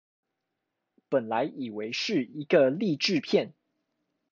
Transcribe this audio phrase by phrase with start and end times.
[1.09, 3.53] 本來以為是一個勵志片